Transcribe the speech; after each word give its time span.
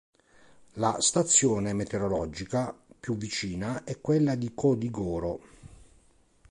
La 0.79 0.99
stazione 0.99 1.73
meteorologica 1.73 2.75
più 2.99 3.15
vicina 3.17 3.83
è 3.83 4.01
quella 4.01 4.33
di 4.33 4.51
Codigoro. 4.55 5.39